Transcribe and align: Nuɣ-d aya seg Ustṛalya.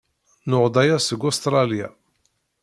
Nuɣ-d 0.49 0.75
aya 0.81 0.97
seg 0.99 1.21
Ustṛalya. 1.29 1.87